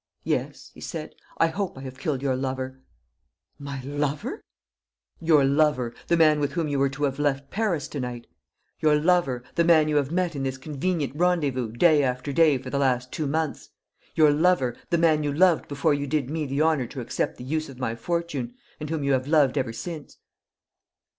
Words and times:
"Yes," 0.23 0.71
he 0.73 0.81
said, 0.81 1.13
"I 1.37 1.45
hope 1.49 1.77
I 1.77 1.81
have 1.81 1.99
killed 1.99 2.23
your 2.23 2.35
lover." 2.35 2.81
"My 3.59 3.83
lover!" 3.83 4.41
"Your 5.19 5.45
lover 5.45 5.93
the 6.07 6.17
man 6.17 6.39
with 6.39 6.53
whom 6.53 6.67
you 6.67 6.79
were 6.79 6.89
to 6.89 7.03
have 7.03 7.19
left 7.19 7.51
Paris 7.51 7.87
to 7.89 7.99
night. 7.99 8.25
Your 8.79 8.95
lover 8.95 9.43
the 9.53 9.63
man 9.63 9.87
you 9.89 9.97
have 9.97 10.09
met 10.11 10.35
in 10.35 10.41
this 10.41 10.57
convenient 10.57 11.13
rendezvous, 11.15 11.71
day 11.73 12.01
after 12.01 12.33
day 12.33 12.57
for 12.57 12.71
the 12.71 12.79
last 12.79 13.11
two 13.11 13.27
months. 13.27 13.69
Your 14.15 14.31
lover 14.31 14.75
the 14.89 14.97
man 14.97 15.21
you 15.21 15.31
loved 15.31 15.67
before 15.67 15.93
you 15.93 16.07
did 16.07 16.31
me 16.31 16.47
the 16.47 16.63
honour 16.63 16.87
to 16.87 16.99
accept 17.01 17.37
the 17.37 17.43
use 17.43 17.69
of 17.69 17.77
my 17.77 17.93
fortune, 17.95 18.55
and 18.79 18.89
whom 18.89 19.03
you 19.03 19.11
have 19.11 19.27
loved 19.27 19.55
ever 19.55 19.71
since." 19.71 20.17